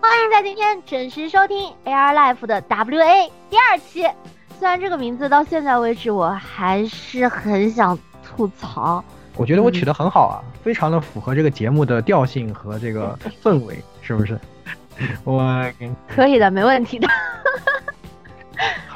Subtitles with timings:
[0.00, 4.08] 欢迎在今天准时收听 AR Life 的 WA 第二期。
[4.58, 9.02] 虽然这个名字到现在为止，我还是很想吐槽。
[9.36, 14.38] 我觉得我取得很好啊，非常的符合这个节目的调性和这个氛围，是不是？
[15.24, 15.64] 我
[16.06, 17.08] 可以的，没问题的。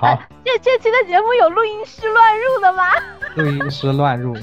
[0.00, 2.84] 好，这这期的节目有录音师乱入的吗？
[3.34, 4.36] 录音师乱入，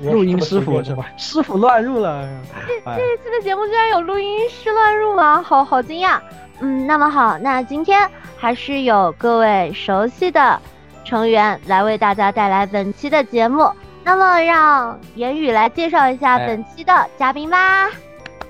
[0.00, 1.06] 录音师傅是吧？
[1.18, 2.26] 师傅乱入了。
[2.66, 5.42] 这这一期的节目居然有录音师乱入吗？
[5.42, 6.18] 好好惊讶。
[6.60, 8.08] 嗯，那么好，那今天
[8.38, 10.58] 还是有各位熟悉的
[11.04, 13.70] 成员来为大家带来本期的节目。
[14.04, 17.90] 那么让言语来介绍一下本期的嘉宾吧。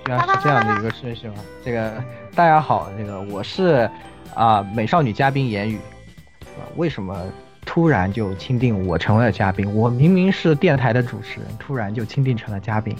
[0.06, 1.34] 原来是这样的一个顺序吗？
[1.64, 1.92] 这个
[2.36, 3.90] 大家好，这个我是
[4.34, 5.80] 啊美少女嘉宾言语。
[6.76, 7.16] 为什么
[7.64, 9.72] 突然就钦定我成为了嘉宾？
[9.74, 12.96] 我明明是电台的主持人，突然就钦定成了嘉宾，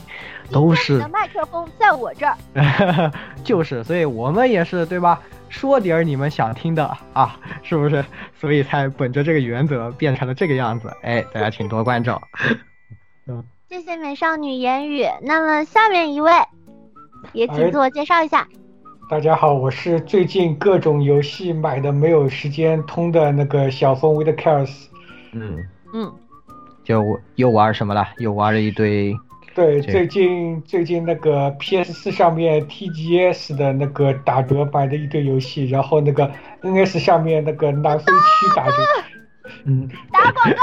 [0.50, 3.12] 都是麦克风在我这儿。
[3.42, 5.20] 就是，所以我们也是对吧？
[5.48, 8.04] 说点儿你们想听的啊，是不是？
[8.40, 10.90] 所以才本着这个原则变成了这个样子。
[11.02, 12.22] 哎，大家请多关照。
[13.26, 15.04] 嗯，谢谢美少女言语。
[15.22, 16.32] 那么下面一位，
[17.32, 18.46] 也请自我介绍一下。
[19.10, 24.86] 大家好，我是最近各种游戏买的没有时间通的那个小风 with cares。
[25.32, 25.58] 嗯
[25.92, 26.10] 嗯，
[26.82, 28.06] 就又玩什么了？
[28.18, 29.14] 又玩了一堆。
[29.54, 36.30] 对，最近最近那个 PS 四上面 TGS 的那个打折买的一堆游戏，然后那个
[36.62, 38.72] NS 上面那个南非区打折。
[39.64, 39.88] 嗯。
[40.10, 40.58] 打广告。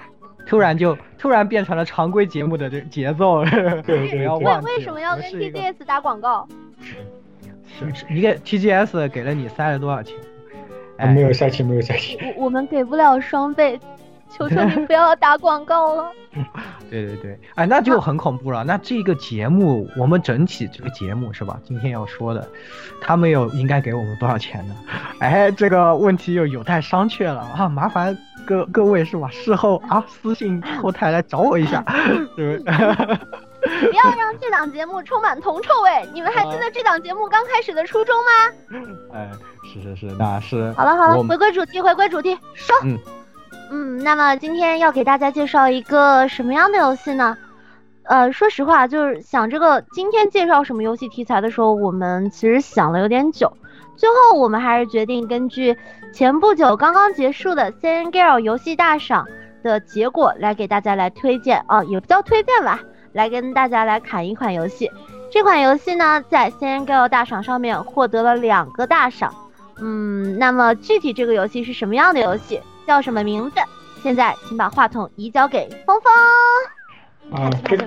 [0.46, 3.44] 突然就突然变成了常规节目的这节奏。
[3.44, 4.26] 对对。
[4.26, 6.48] 为为什么要跟 TGS 打广告？
[8.08, 10.14] 一个 TGS 给了你塞了多少钱？
[10.98, 12.18] 哎没有塞钱，没有塞钱。
[12.36, 13.80] 我我们给不了双倍，
[14.30, 16.10] 求求你不要打广告了。
[16.90, 18.62] 对对对，哎，那就很恐怖了。
[18.64, 21.58] 那这个节目，我们整体这个节目是吧？
[21.64, 22.46] 今天要说的，
[23.00, 24.74] 他们有应该给我们多少钱呢？
[25.20, 27.68] 哎，这个问题又有待商榷了啊！
[27.68, 29.28] 麻烦各各位是吧？
[29.30, 31.82] 事后啊，私信后台来找我一下，
[32.36, 33.18] 是不是？
[33.80, 36.08] 不要让这档节目充满铜臭味！
[36.12, 38.30] 你们还记得这档节目刚开始的初衷吗？
[39.14, 39.30] 哎，
[39.64, 40.72] 是是是，那是。
[40.72, 42.76] 好了好了，回归主题，回归主题，说。
[42.84, 42.98] 嗯
[43.72, 47.36] 嗯，那么今天要给大家介绍一个什么样的游戏呢？
[48.02, 53.52] 呃，说实话，就是想这个今天介绍什么游戏题材的时候，我们其实想了有点久，
[53.96, 55.76] 最后我们还是决定根据
[56.12, 59.24] 前不久刚刚结束的 C N Girl 游戏大赏
[59.62, 62.80] 的结果来给大家来推荐啊，也不叫推荐吧。
[63.12, 64.90] 来跟大家来砍一款游戏，
[65.30, 69.34] 这款游戏呢在 CNGO 大赏上面获得了两个大赏。
[69.80, 73.60] 嗯，那么具体这个游戏是什么样的游戏，叫什么名字？
[74.02, 77.40] 现在请把话筒移交给峰峰。
[77.42, 77.86] 啊，这个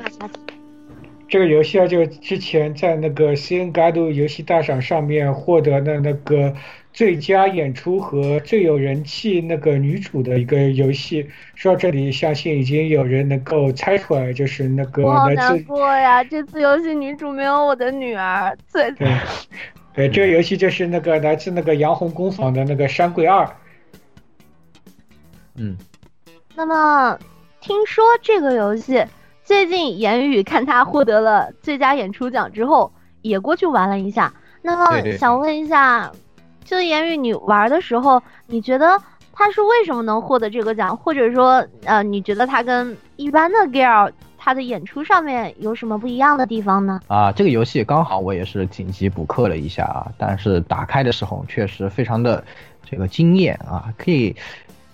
[1.28, 6.53] 这个游戏啊，就之前在那个 CNGO 游戏大赏上面获得的那个。
[6.94, 15.12] 最佳演出和最有人气那个女主的一个游戏，说到这里，相信已经有人能够猜出来，就是那个。
[15.12, 16.24] 好难过呀！
[16.24, 18.56] 这次游戏女主没有我的女儿。
[18.72, 19.18] 对对，
[19.96, 23.44] 对，这个游戏就是那个来自那个杨红工坊的那个《山鬼二》。
[25.56, 25.76] 嗯。
[26.56, 27.18] 那么，
[27.59, 29.03] 听说这个游戏
[29.44, 32.94] 最近言语看他获得了最佳演出奖之后，
[33.24, 34.32] 也过去玩了一下。
[34.62, 36.12] 那么，想问一下。
[36.63, 39.00] 就言语，你玩的时候，你觉得
[39.31, 40.96] 他是为什么能获得这个奖？
[40.96, 47.00] 或者说，呃，你觉得他跟一般的 girl 他的演出上面有什么不一样的地方呢？
[47.07, 52.44] 啊，这个游戏刚好我也是紧急补课了一下啊，但是打开的时候确实非常的
[52.90, 54.35] 这个惊艳啊，可以，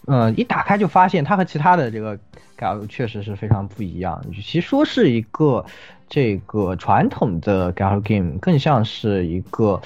[0.08, 2.18] 嗯，一打开就发现它和其他的这个
[2.58, 4.24] girl 确实是非常不一样。
[4.32, 5.66] 与其说是一个
[6.08, 9.82] 这个传统的 girl game，更像是一个。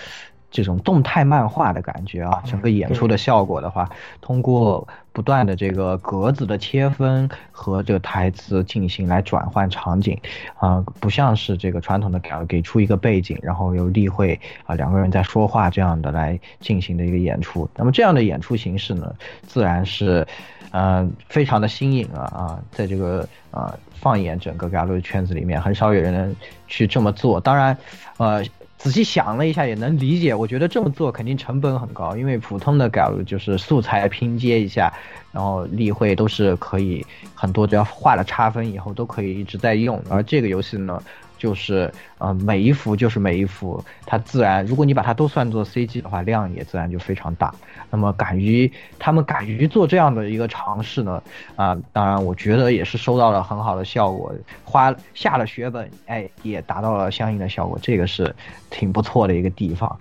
[0.54, 3.90] 这种动态漫画的感觉啊，整个演出的效果的话，
[4.22, 10.16] 通过不断的这个格子的切分和这个台词进行来转换场景，
[10.60, 17.68] 啊，不像是这个传统的给给出一个背景，然后由例会啊两个人在说话这样的来进行的一个演出。
[17.76, 19.12] 那么这样的演出形式呢，
[19.48, 20.26] 自然是，
[20.70, 26.36] 嗯，非常的新颖啊啊，在这个啊放眼整个 gallery 圈子里面，很少有人能
[26.68, 27.42] 去这么做。
[27.42, 27.76] 当然，
[28.18, 28.44] 呃。
[28.84, 30.36] 仔细想了一下，也能理解。
[30.36, 34.92] 我觉得这么做肯定成本很高，因为普通的改就是素材拼接一下，
[35.32, 39.98] 然后例会都是可以很多，只要画了差分以后都可以一直在用。
[40.10, 41.02] 而这个游戏呢，
[41.44, 47.54] 就是呃每一幅就是每一幅，它自然如果你把它都算作 CG 的话，量也自然就非常大。
[47.92, 51.22] 那么敢于他们敢于做这样的一个尝试呢，
[51.58, 58.34] 啊，当然我觉得也是收到了很好的效果，花下了血本，哎，也达到了相应的效果，这个是
[58.70, 60.00] 挺不错的一个地方。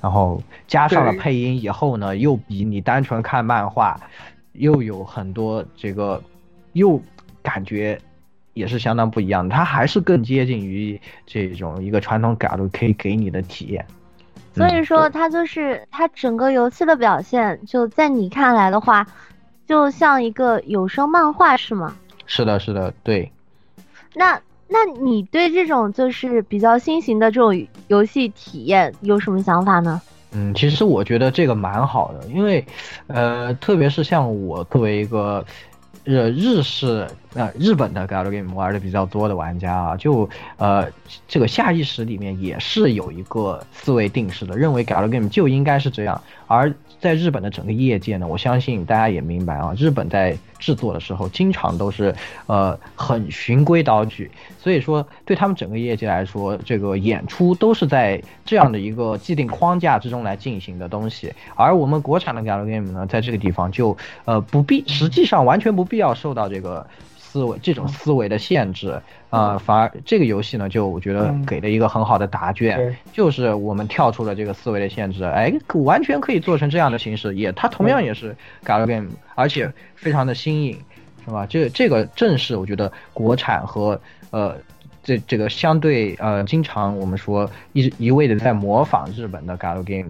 [0.00, 3.98] 然后加上了配音以后呢，又比你单纯看漫画，
[4.52, 6.22] 又有很多这个，
[6.74, 7.02] 又
[7.42, 7.98] 感觉
[8.54, 13.84] 也是相当不一样的，它还是更接近于这种一个传统改路可以给你的体验。
[14.54, 19.04] 所以说，它就是它整个游戏的表现，就在你看来的话，
[19.66, 21.96] 就像一个有声漫画，是吗？
[22.26, 23.30] 是的，是的，对。
[24.14, 30.00] 那那你对这种就是比较新型的这种游戏体验有什么想法呢？
[30.30, 32.64] 嗯，其实我觉得这个蛮好的，因为，
[33.08, 35.44] 呃，特别是像我作为一个。
[36.04, 40.86] 呃日式呃日本的 galgame 玩的比较多的玩家啊，就呃
[41.26, 46.72] 这个下意识里面也是有一个思维定式的，认为 galgame 就应该是这样，而。
[47.04, 52.14] 在日本的整个业界呢，我相信大家也明白啊，日本在制作的时候经常都是
[52.46, 66.86] 呃很循规蹈矩，所以说对他们整个业界来说，这个演出都是在这样的一个既定框架之中来进行的东西，而我们国产的 galgame 呢，在这个地方就呃不必，实际上完全不必要受到这个。
[67.34, 68.96] 思维这种思维的限制
[69.28, 75.52] 啊，反而这个游戏呢，就我觉得给了一个很好的答卷，就是我们跳出了这个思维的限制，哎，
[75.84, 80.78] 完全可以做成这样的形式，也它同样也是 galgame，而且非常的新颖，
[81.24, 81.44] 是吧？
[81.44, 84.00] 这这个正是我觉得国产和
[84.30, 84.56] 呃
[85.02, 90.06] 这这个相对呃经常我们说一一味的在模仿日本的 galgame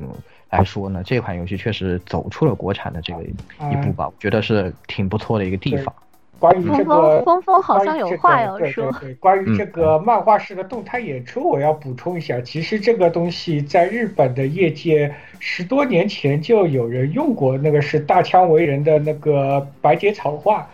[0.51, 5.95] 来说呢，这款游戏确实走出了国产的这个一步吧，我觉得是挺不错的一个地方。
[6.39, 8.91] 关于这个，峰峰好像有话要说。
[8.91, 20.69] 对对对，关于这个漫画式的动态演出，我要补充一下，其实这个东西在日本的业界十多年前就有人用过，那个是大枪为人的那个白节草画。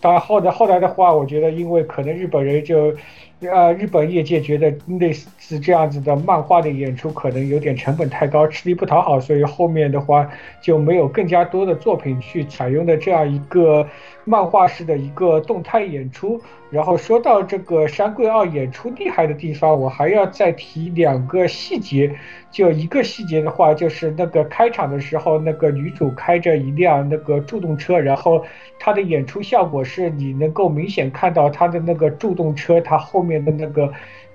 [0.00, 2.94] 到后来后来的话，我觉得因为可能日本人就。
[3.40, 10.26] 呃，日本业界觉得类似这样子的漫画的演出可能有点成本太高，吃力不讨好，所以后面的话
[10.62, 13.86] 就没有更加多的作品去采用的这样一个
[14.24, 16.40] 漫画式的一个动态演出。
[16.68, 22.16] 然后说到这个山贵二演出厉害的地方，我还要再提两个细节。
[22.50, 28.42] 就一个细节的话，就是那个开场的时候，那个女主开着一辆那个助动车，然后
[28.78, 33.92] 她的演出效果是你能够明显看到她的那个助动车，它后面的那个，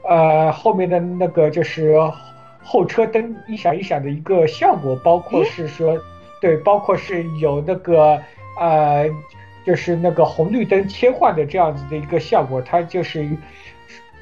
[0.08, 1.96] 呃，后面的那个就是
[2.62, 5.98] 后车灯一闪一闪的一个效果，包括是说，
[6.40, 8.22] 对，包括是有那个
[8.60, 9.10] 呃，
[9.66, 13.28] 就是那个红绿灯切换的这样子的一个效果，它就是。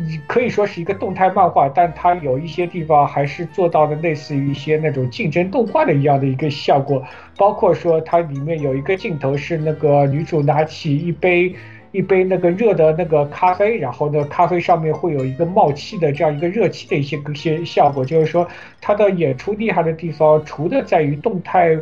[0.02, 7.06] 你可以说是一个动态漫画，但它有一些地方还是做到了类似于一些那种竞争动画的一样的一个效果，
[7.36, 11.54] 包括说它里面有一个镜头是那个女主拿起一杯
[11.92, 18.48] 一杯那个热的那个咖啡，然后呢咖啡上面会有一个冒气的这样一个热气的一些一些效果，就是说
[18.82, 21.78] 它的演出厉害的地方，除了在于动态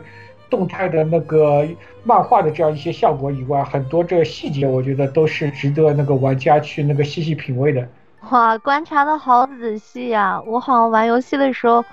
[0.49, 1.67] 动态的那个
[2.03, 7.87] 漫画的这样一些效果以外，很多这细节我觉得都是值得那个玩家去那个细细品味的。
[8.29, 10.41] 哇，观察的好仔细呀！
[10.45, 11.83] 我好像玩游戏的时候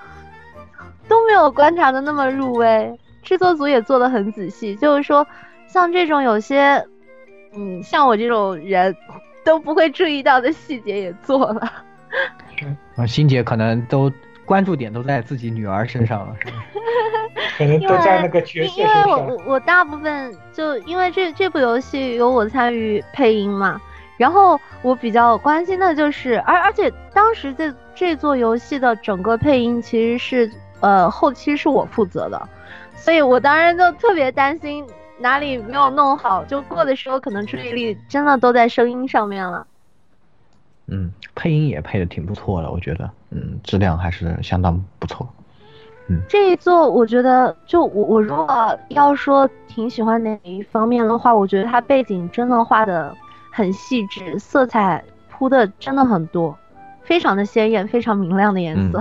[1.08, 2.98] 都没有观察的那么入微。
[3.22, 5.26] 制作组也做的很仔细，就是说，
[5.66, 6.84] 像这种有些，
[7.56, 8.96] 嗯，像我这种人
[9.44, 11.60] 都不会注意到的细节也做了。
[12.96, 14.10] 啊，欣姐可能都
[14.44, 16.64] 关注点都在自己女儿身上了，是吧？
[17.58, 19.08] 可能都在那个角色身上。
[19.08, 23.80] 因为我我大部分就因为这这部游戏有我参与配音嘛。
[24.16, 32.48] 然后我比较关心的就是，而而且当时这这座游戏的整个配音其实是，呃，后期是我负责的，
[32.94, 34.86] 所以我当然就特别担心
[35.18, 39.66] 哪里没有弄好，就过的时候可能注意力真的都在声音上面了。
[40.86, 45.26] 嗯，配音也配的挺不错的，我觉得，嗯，质量还是相当不错。
[46.08, 53.14] 嗯，这一座我觉得，就我我如果要说挺喜欢哪一方面的话，我觉得它背景真的画的。
[53.56, 56.58] 很细致，色彩铺的真的很多，
[57.04, 59.00] 非常的鲜艳，非常明亮的颜色。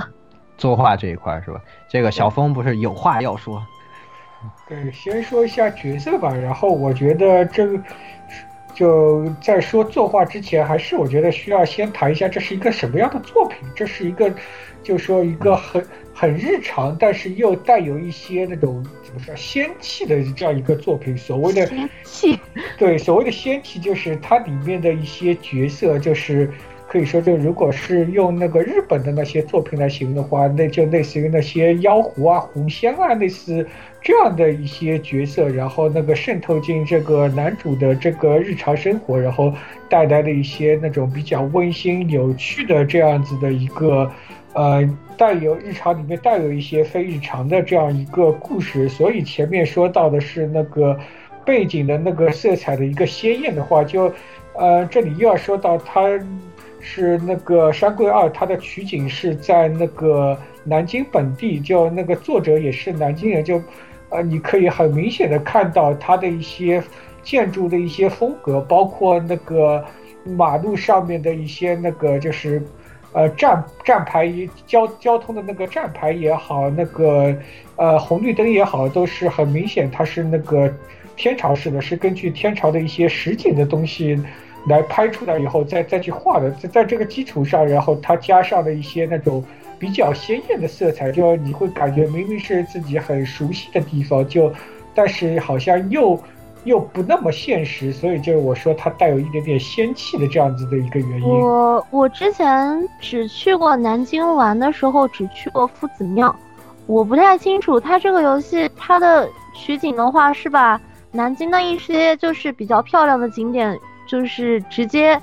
[0.60, 1.60] 作画这一块是吧？
[1.90, 3.60] 这个小峰不是有话要说？
[4.68, 6.34] 对，先说一下角色吧。
[6.34, 7.84] 然后我觉得这个，
[8.74, 13.60] 就在说作画之前，还是我觉得需要先谈一下这是一个什么样的作品。
[13.76, 14.34] 这是一个，
[14.82, 18.86] 就说一个很很日常，但是又带有一些那种。
[19.14, 21.16] 怎么说仙气的这样一个作品？
[21.16, 22.40] 所谓的仙气，
[22.80, 26.50] 对，所谓的仙气就是它里面的一些角色，就是
[26.94, 33.66] 可以说，就如果是用那个日本的那些作品来形容的话，那就类似于那些妖狐啊、狐仙啊，类似
[34.00, 39.52] 这样的一些角色，然后那个渗透进这个男主的这个日常生活，然后
[39.90, 44.12] 带来的一些那种比较温馨、有趣的这样子的一个，
[44.54, 48.88] 呃，带有日常里面带有一些非日常的这样一个故事。
[48.88, 50.96] 所以前面说到的是那个
[51.44, 54.14] 背景的那个色彩的一个鲜艳的话，就，
[54.54, 56.20] 呃，这里又要说到它。
[56.86, 63.60] 是那个《山桂二》，它的取景是在那个南京本地，就那个作者也是南京人，就，
[64.10, 66.84] 呃，你可以很明显的看到它的一些
[67.24, 69.84] 建筑的一些风格，包括那个
[70.26, 72.62] 马路上面的一些那个就是，
[73.14, 74.30] 呃，站站牌
[74.68, 77.34] 交交通的那个站牌也好，那个
[77.78, 80.70] 呃红绿灯也好，都是很明显，它是那个
[81.16, 84.22] 天朝式的，是根据天朝的一些实景的东西。
[84.68, 89.44] 来拍出来以后，再再去画的，在在这个基础上，然后它加上了一些那种
[89.78, 94.52] 比较鲜艳的色彩，就你会感觉明明是自己很熟悉的地方，就
[94.96, 96.18] 但是好像又
[96.64, 101.28] 又不那么现实，所以就我说它带有一点点仙气的这样子的一个原因。
[101.28, 106.34] 我我之前只去过南京玩的时候，只去过夫子庙，
[106.86, 110.80] 我不太清楚它这个游戏它的取景的话，是把
[111.12, 113.78] 南京的一些就是比较漂亮的景点。
[114.14, 115.20] 就是直接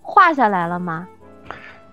[0.00, 1.06] 画下来了吗？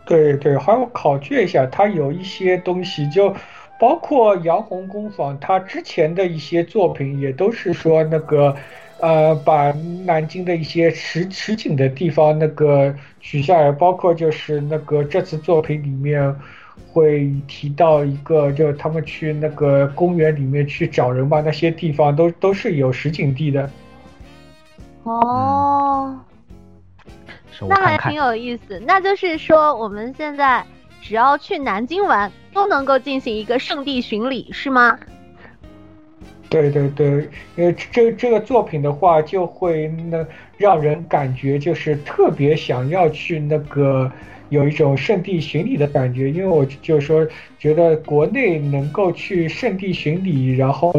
[0.03, 3.31] 对对，还要考据一下，它有一些东西，就
[3.79, 8.55] 包括杨红工坊，他之前的一些作品也都是说那个，
[8.99, 9.71] 呃，把
[10.07, 16.35] 南京的一些实实景的地方那个取下来，包括就是那个这次作品里面
[16.91, 23.69] 会提到一个，就他们去那个公园里面去找人嘛，那些地方都都是有实景地的。
[25.03, 26.19] 哦。
[27.67, 30.63] 那还挺有意思，那就是说我们现在
[31.01, 34.97] 只要去南京玩，都能够进行一个圣地巡礼，是吗？
[36.49, 40.25] 对对对，因为这这个作品的话，就会那
[40.57, 44.11] 让人感觉就是特别想要去那个
[44.49, 47.25] 有一种圣地巡礼的感觉，因为我就说
[47.57, 50.93] 觉得国内能够去圣地巡礼，然后。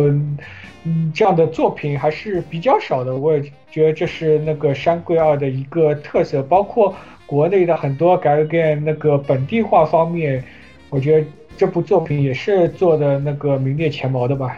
[0.85, 3.15] 嗯，这样的作品还是比较少的。
[3.15, 10.43] 我也觉得这是那个山桂二的一个特色，包括国内的很多改变那个本地化方面，
[10.89, 14.57] 我觉得这部作品也是做的那个名列前茅的吧。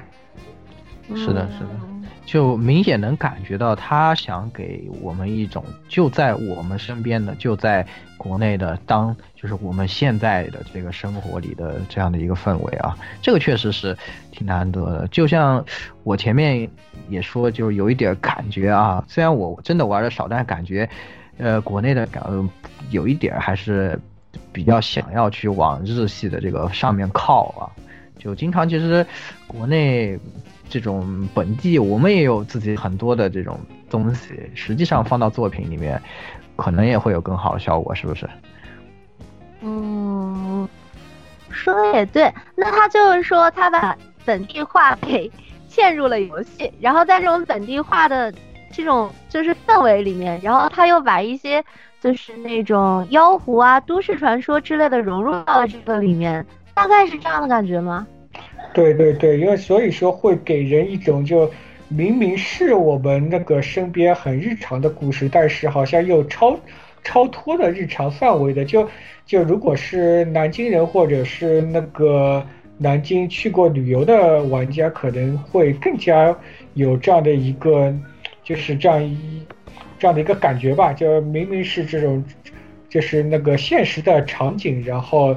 [1.08, 1.91] 是的，是的。
[2.24, 7.86] 就明显能感觉到他想给我们一种就在我们身边的，就在
[8.16, 13.96] 国内的当就是我们现在的这个生活里的这样的一个氛围啊，这个确实是
[14.30, 15.08] 挺难得的。
[15.08, 15.62] 就像
[16.04, 16.70] 我前面
[17.08, 20.88] 也说，就有一点感觉啊，虽然我真的玩的少，但感觉，
[21.38, 22.22] 呃，国内的感
[22.90, 23.98] 有一点还是
[24.52, 27.66] 比较想要去往日系的这个上面靠啊，
[28.16, 29.04] 就经常其实
[29.48, 30.18] 国内。
[30.72, 33.60] 这种本地，我们也有自己很多的这种
[33.90, 36.00] 东西，实际上放到作品里面，
[36.56, 38.26] 可能也会有更好的效果，是不是？
[39.60, 40.66] 嗯，
[41.50, 42.32] 说的也对。
[42.56, 45.30] 那他就是说，他把本地化给
[45.70, 48.32] 嵌入了游戏，然后在这种本地化的
[48.72, 51.62] 这种就是氛围里面，然后他又把一些
[52.00, 58.06] 就是那种妖狐啊、都市传说之类的融入到了这个里面，大概是这样的感觉吗？
[58.74, 61.50] 对对对，因为所以说会给人一种就
[61.88, 66.58] 明明是我们那个身边很日常的故事，但是好像又超
[67.04, 68.64] 超脱了日常范围的。
[68.64, 68.88] 就
[69.26, 72.42] 就如果是南京人或者是那个
[72.78, 76.34] 南京去过旅游的玩家，可能会更加
[76.72, 77.94] 有这样的一个
[78.42, 79.42] 就是这样一
[79.98, 80.94] 这样的一个感觉吧。
[80.94, 82.24] 就明明是这种
[82.88, 85.36] 就是那个现实的场景，然后。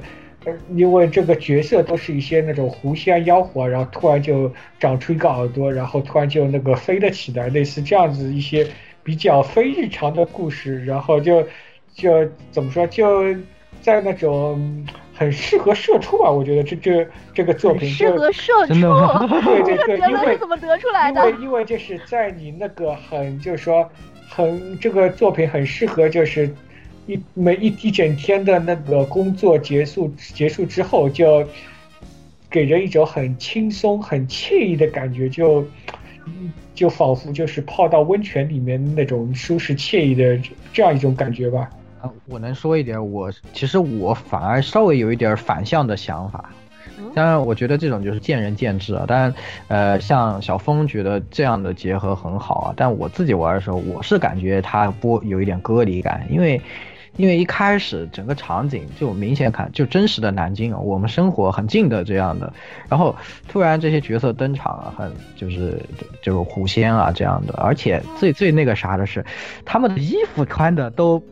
[0.76, 8.68] 因为这个角色都是一些那种狐仙妖狐，然后突然就长出一个耳朵，然后突然就那个飞了起来，类似这样子一些
[9.04, 11.44] 比较非日常的故事，然后就
[11.94, 13.36] 就怎么说，就
[13.82, 18.74] 在那种很适合社畜吧，我觉得这这这个作品适合社 畜，
[19.64, 21.30] 对对对， 因为怎么得出来的？
[21.32, 23.90] 因为因为就是在你那个很就是说
[24.30, 26.50] 很这个作品很适合就是。
[27.08, 31.48] 一每一一整天的那个工作结束结束之后，就
[32.50, 35.64] 给人一种很轻松、很惬意的感觉，就
[36.74, 40.40] 就仿佛就是泡到温泉里面那种舒适惬意的
[40.74, 41.70] 这样一种感觉吧。
[42.02, 46.50] 啊，我能说一点，我其实我反而稍微有一点反向的想法。
[47.14, 49.06] 当然，我觉得这种就是见仁见智啊。
[49.08, 49.34] 当然，
[49.68, 56.60] 呃，像小峰觉得这样的结合很好啊，但我自己玩的时候，我是感觉它不有一点割离感，因为。
[57.18, 62.52] 因为一开始整个场景就明显看就真实的南京啊，我们生活很近的这样的，
[62.90, 63.16] 然后
[63.48, 65.82] 突然这些角色登场啊，很就是
[66.22, 69.26] 就是狐仙啊这样的，而且最最那个啥的是，
[69.64, 71.24] 他们的衣服穿的都，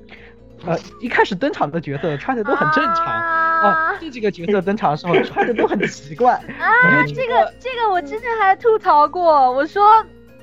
[0.65, 9.83] 呃，一开始登场的角色穿的都很正常啊，这几个角色登场的时候穿的都很奇怪啊，这个这个我之前还吐槽过，我说。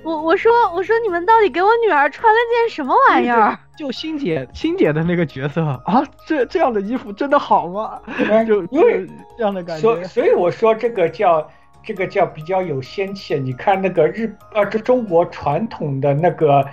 [0.03, 3.59] 我我说我说你们到底给我女儿穿了件什么玩意儿？
[3.77, 8.01] 就欣姐欣姐的那个角色啊，这这样的衣服真的好吗？
[8.47, 9.83] 就因为这样的感觉。
[9.83, 11.47] 所所以我说这个叫
[11.83, 13.39] 这个叫比较有仙气。
[13.39, 16.65] 你看那个日呃这中国传统的那个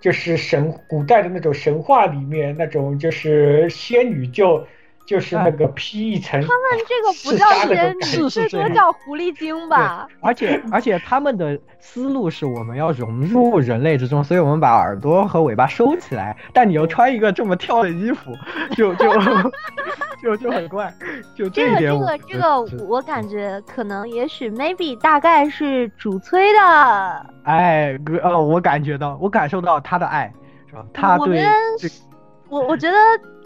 [0.00, 4.64] 就是神古代的那种神话里面那种就是仙女就。
[5.12, 6.56] 就是那个披一层，他们
[6.88, 10.08] 这个不叫仙女，最多叫狐狸精吧。
[10.20, 16.34] 而且而且他们的思路是我们要融入人类之中，所以我们把耳朵和尾巴收起来。
[16.54, 18.32] 但你又穿一个这么跳的衣服，
[18.74, 19.12] 就就
[20.22, 20.92] 就就很怪。
[21.36, 27.26] 就这个这个这个，我感觉可能也许 maybe 大概是主催的。
[27.44, 30.32] 哎哥，呃，我感觉到，我感受到他的爱，
[30.70, 30.86] 是吧？
[30.94, 31.44] 他对。
[31.44, 32.11] 我
[32.52, 32.96] 我我觉得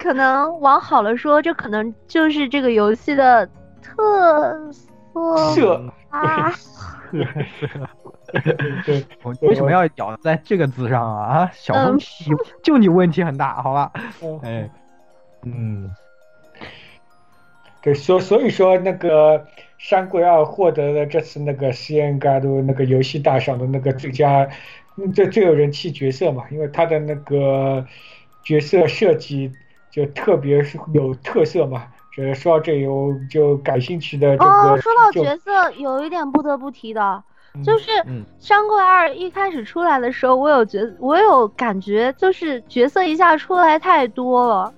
[0.00, 3.48] 可能往好了说，这可能就是这个游戏的
[3.80, 6.52] 特色啊。
[9.22, 11.48] 我为什么要咬在这个字上啊？
[11.54, 12.32] 小问题，
[12.64, 13.92] 就你问题很大，好吧？
[14.42, 14.68] 哎，
[15.44, 15.88] 嗯，
[17.80, 19.38] 对，所所以说那个
[19.78, 24.48] 《山鬼二》获得了这次那个 C N G 的那个游戏大赏的那个最佳，
[25.14, 27.86] 最最有人气角色嘛，因为他的那个。
[28.46, 29.50] 角色设计
[29.90, 31.82] 就特别是有特色嘛，
[32.14, 34.48] 觉得说到这有就感兴趣的这个。
[34.48, 37.22] 哦，说到角色，有一点不得不提的，
[37.64, 37.90] 就是
[38.38, 44.72] 《山怪二》一开始出来的时候，我有觉我有感觉，就是角色一下出来太多了。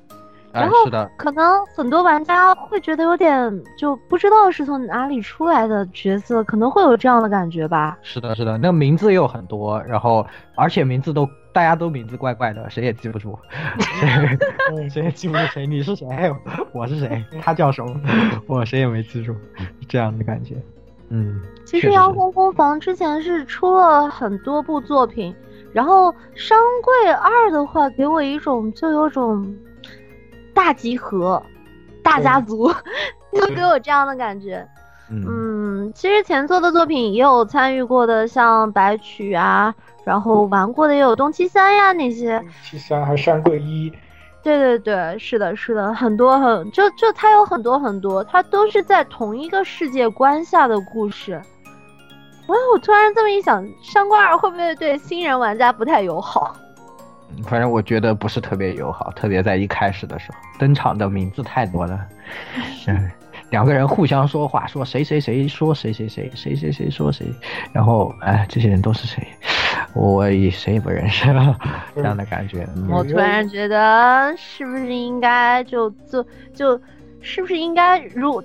[0.50, 0.76] 然后
[1.18, 7.98] 可能很多玩家会觉得有点就不知道是从哪里出来的角色，可能会有这样的感觉吧。
[8.02, 11.28] 是的，是的，那个名字也有很多，然后而且名字都
[11.58, 13.36] 大家都名字怪怪的，谁也记不住，
[14.88, 16.06] 谁也记不住谁，你是谁，
[16.72, 18.00] 我是谁，他叫什么，
[18.46, 19.34] 我谁也没记住，
[19.88, 20.54] 这样的感觉。
[21.08, 25.34] 嗯，其实《遥控工房》之前是出了很多部作品，
[25.72, 29.52] 然后《商柜二》的话给我一种就有种。
[30.54, 31.42] 大集合，
[32.04, 32.72] 大家族，
[33.34, 34.64] 就给我这样的感觉。
[35.10, 39.74] 嗯，其实前作的作品也有参与过的，像白曲啊，
[40.08, 42.42] 然后玩过的也有东七三呀那些。
[42.64, 43.92] 七三还山贵一。
[44.42, 51.34] 对对对，是的，是的，很多很就就它有很多很多，它都是在同一个世界观下的故事。
[51.34, 56.56] 哎，我突然这么一想，山怪二会不会对新人玩家不太友好？
[57.44, 62.00] 反正我觉得不是特别友好，特别在一开始的时候，登场的名字太多了，
[62.88, 63.10] 嗯，
[63.50, 67.26] 两个人互相说话，说谁谁谁说谁谁谁谁谁谁说谁，
[67.70, 69.22] 然后哎，这些人都是谁？
[69.98, 71.26] 我也谁也不认识，
[71.94, 72.66] 这样的感觉。
[72.88, 76.80] 我突然觉得，是不是应该就就就，
[77.20, 78.42] 是不是应该如，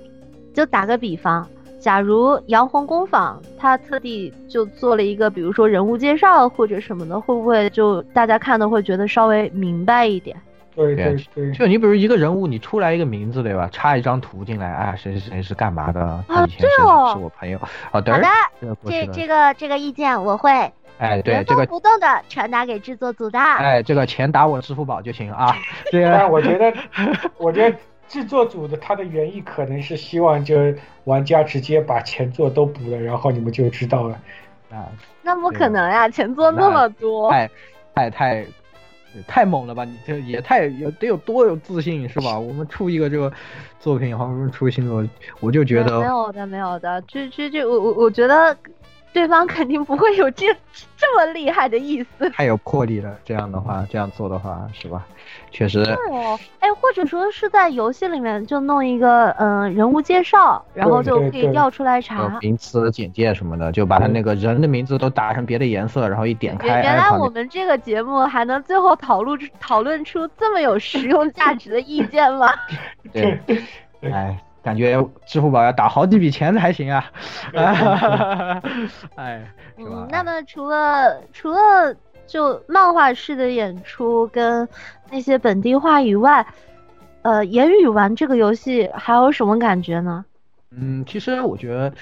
[0.52, 1.46] 就打个比方。
[1.78, 10.34] 假如洋红工坊他特地就做了一个，比如说人物介绍或者什么的，会不会就大家看的会觉得稍微明白一点？
[10.74, 13.68] 对对对，就你比如一个人物，你出来一个名字对吧？
[13.70, 16.00] 插一张图进来，啊，谁谁谁是干嘛的？
[16.26, 17.60] 啊，对哦，是我朋友。
[17.92, 18.18] 好的，
[18.84, 23.38] 这这个这个意见我会，哎，对这个不动的传达给制作组的。
[23.38, 25.56] 哎，这个钱打我支付宝就行啊。
[25.92, 26.72] 但我觉得，
[27.38, 27.76] 我觉得。
[28.06, 30.54] 制作组的他的原意可能是希望就
[31.04, 34.20] 玩家直接把前作都补了，然后你们就知道了。
[34.70, 34.86] 啊，
[35.22, 37.50] 那不可能呀，前作那么多，太
[37.94, 38.46] 太太
[39.26, 39.84] 太猛了吧？
[39.86, 42.38] 你这也太有得有多有自信是吧？
[42.38, 43.32] 我们出一个这个
[43.80, 45.02] 作品，好不容易出新作，
[45.40, 48.54] 我就觉得没有的，没有的，这这这我我我觉得。
[49.14, 50.46] 对方肯定不会有这
[50.98, 53.16] 这么厉害的意思，太有魄力了。
[53.24, 55.06] 这样的话，这样做的话，是吧？
[55.52, 55.80] 确实。
[56.10, 66.82] 哦，哎，或者说是在游戏里面就弄一个嗯人物介绍，然后就可以调出来查名词简介什么的，就把他那个人的名字都打成别的颜色，然后一点开。
[66.82, 72.52] 原来我们这个节目还能最后讨论讨论出这么有实用价值的意见吗？
[73.12, 73.38] 对，
[74.02, 74.36] 哎。
[74.64, 74.96] 感觉
[75.26, 77.04] 支付宝要打好几笔钱才行啊！
[79.14, 79.46] 哎，
[79.76, 81.94] 嗯，那么除了除了
[82.26, 84.66] 就漫画式的演出跟
[85.10, 86.44] 那些本地化以外，
[87.20, 90.24] 呃，言语玩这个游戏还有什么感觉呢？
[90.70, 91.92] 嗯，其实我觉得，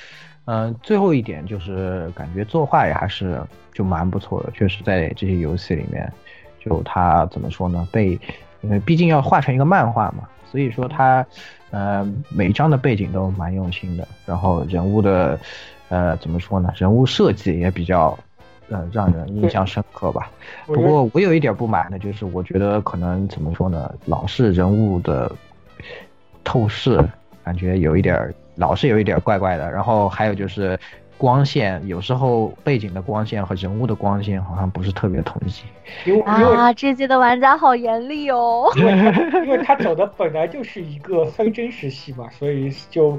[0.44, 3.40] 嗯，最后一点就是感觉作画也还是
[3.72, 6.10] 就蛮不错的，确实在这些游戏里面，
[6.60, 8.16] 就它怎么说呢，被。
[8.64, 11.26] 因为毕竟要画成一个漫画嘛，所以说它，
[11.72, 15.36] 呃，每一张的背景都蛮用心的，然后人物的，
[15.88, 16.72] 呃，怎么说呢？
[16.76, 18.16] 人物设计也比较，
[18.68, 20.30] 呃，让人印象深刻吧。
[20.66, 23.92] 不过我有一点不满的就是，我觉得可能怎么说呢？
[24.06, 25.32] 老是人物的
[26.44, 27.02] 透视，
[27.42, 29.68] 感觉有一点，老是有一点怪怪的。
[29.68, 30.78] 然后还有就是。
[31.22, 36.20] 光线有时候背景的光线和人物的光线好像不是特别统一。
[36.22, 38.68] 啊，这届的玩家好严厉哦。
[38.74, 38.92] 因为
[39.46, 43.16] 因为他走的本来就是一个非真实系嘛，所以就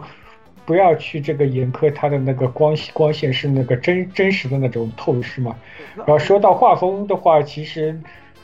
[0.65, 5.55] 不要去这个严苛他的那个光光线是那个真真实的那种透视嘛。
[5.95, 7.97] 然后说到画风的话，其实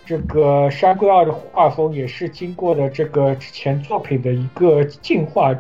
[0.06, 5.54] 这个山龟二的画风也是经过了这个之前作品的一个进化。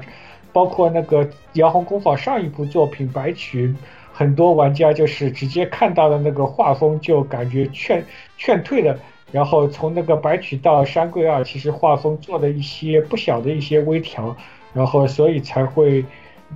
[0.52, 3.68] 包括那个遥红工坊上一部作品《白曲》，
[4.12, 8.06] 很多玩家就是直接看到了那个画风就感觉劝
[8.38, 8.98] 劝退了。
[9.32, 14.36] 然后从那个《白曲》到《山桂二》，其实画风做了一些不小的一些微调，
[14.74, 16.04] 然后所以才会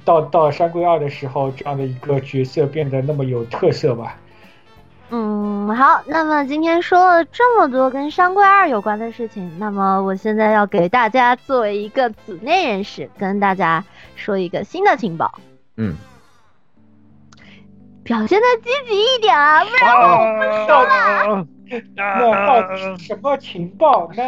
[0.04, 4.20] 到到《山桂二》的时候，这样的一个角色变得那么有特色吧。
[5.10, 13.84] 嗯，好，那么今天说了这么多跟《山怪二》有关的事情，那么我现在要给大家作为一个组内人士，跟大家
[14.16, 15.40] 说一个新的情报。
[15.78, 15.94] 嗯，
[18.04, 21.48] 表现的积极一点啊，不然我不说了。
[21.96, 24.24] 那到底是什么情报呢？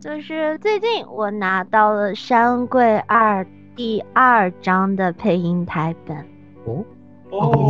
[0.00, 3.42] 就是最近我拿到了《山鬼二》
[3.74, 6.16] 第二章的配音台本。
[6.64, 6.82] 哦，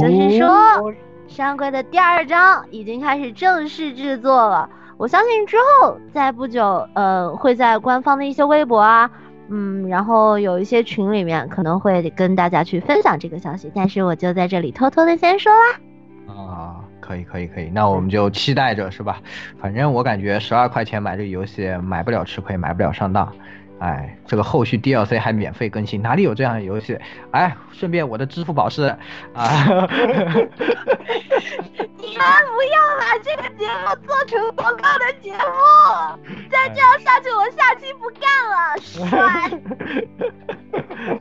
[0.03, 0.93] 也就是说。
[1.35, 9.11] 山龟的第二章已经开始正式制作了，我相信之后在不久，呃，会在官方的一些微博啊，
[9.49, 16.33] 嗯，然后有一些群里面可能会跟大家去分享这个消息，但是我就在这里偷偷的先说啦。
[16.33, 19.19] 啊，可以可以可以，那我们就期待着是吧？
[19.61, 23.29] 反正我感觉十二块钱买这个游戏买不了吃亏，买不了上当。
[23.85, 26.99] 哎，这个后续 DLC 还免费更新，哪里有这样的游戏？
[27.33, 28.97] 哎，顺便我的支付宝是啊。
[31.99, 35.39] 你们不要把这个节目做成广告的节目，
[36.51, 39.05] 再这样下去，我下期不干了， 帅。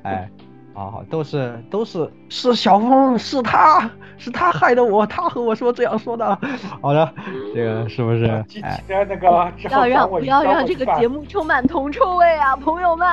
[0.03, 0.29] 哎。
[0.73, 6.37] 啊，都是都是是小峰，是他是他害的我，他和我说这样说的。
[6.81, 7.13] 好的，
[7.53, 8.25] 这个是不是？
[8.61, 13.07] 哎，那个要让不要让这个节目充满铜臭味啊，朋友们。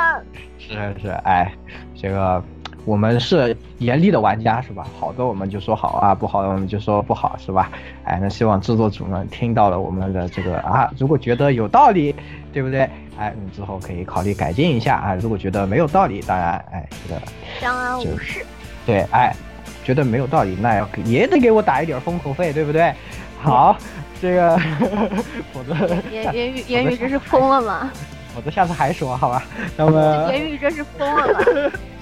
[0.59, 1.53] 是是，哎，
[1.95, 2.43] 这个。
[2.85, 4.87] 我们是严厉的玩家是吧？
[4.99, 7.71] 好的我们就说好啊，不好的我们就说不好是吧？
[8.05, 12.15] 哎，那希望制作组们听到了我们的这个啊，如果觉得有道理，
[12.53, 12.89] 对不对？
[13.19, 15.15] 哎，你之后可以考虑改进一下啊。
[15.15, 17.21] 如果觉得没有道理，当然，哎，这个
[17.61, 18.45] 相安无事。
[18.87, 19.35] 对，哎，
[19.85, 22.95] 觉得没有道理，那要也得给我打一点封口费，对不对？
[23.43, 23.77] 好，
[24.23, 24.59] 这个，
[25.53, 25.75] 否则
[26.11, 27.91] 言言语 言语这是疯了吗？
[28.35, 29.43] 否则下次还说好吧？
[29.77, 31.41] 那么言语这是疯了吗？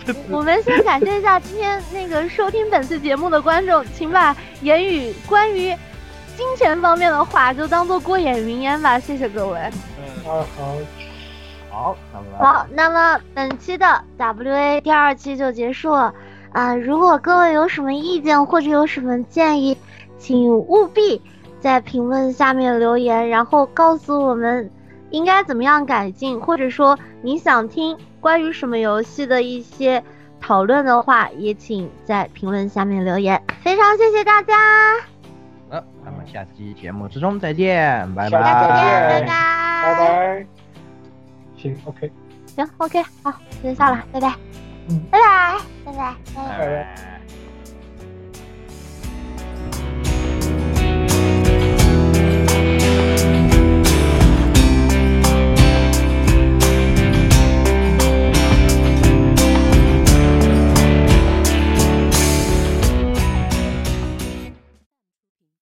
[0.30, 5.74] 我们先感谢一下今天那个收听本次节目的观众，请把言语关于
[6.36, 9.58] 金钱方面的话就当做过眼云烟吧，谢谢各位。
[9.98, 10.46] 嗯，
[11.70, 16.12] 好，好，好，那么本期的 WA 第二期就结束了
[16.52, 16.74] 啊！
[16.74, 19.76] 如果各位有什么意见或者有什么建议，
[20.18, 21.20] 请务必
[21.60, 24.70] 在评论下面留言，然后告诉我们
[25.10, 27.96] 应该怎么样改进，或者说你想听。
[28.20, 30.02] 关于什么游戏的一些
[30.40, 33.40] 讨论的话，也请在评论下面留言。
[33.62, 34.56] 非常谢谢大家。
[35.70, 38.42] 好，咱们下期节目之中再见，拜拜。
[38.42, 38.42] 再
[38.80, 39.28] 见，拜拜。
[39.84, 40.46] 拜拜。
[41.56, 42.12] 行，OK。
[42.56, 44.34] 行，OK，好，先下了，拜拜。
[44.90, 47.17] 嗯，拜拜，拜拜，拜拜。